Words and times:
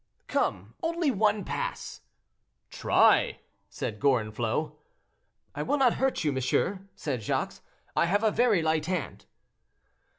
"Come, 0.25 0.73
only 0.81 1.11
one 1.11 1.43
pass." 1.43 2.01
"Try," 2.71 3.37
said 3.69 3.99
Gorenflot. 3.99 4.73
"I 5.53 5.61
will 5.61 5.77
not 5.77 5.93
hurt 6.01 6.23
you, 6.23 6.31
monsieur," 6.31 6.87
said 6.95 7.21
Jacques, 7.21 7.59
"I 7.95 8.07
have 8.07 8.23
a 8.23 8.31
very 8.31 8.63
light 8.63 8.87
hand." 8.87 9.27